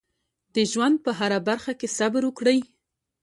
د 0.55 0.57
ژوند 0.71 0.95
په 1.05 1.11
هره 1.19 1.39
برخه 1.49 1.71
کې 1.79 1.87
صبر 1.97 2.21
وکړئ. 2.25 2.59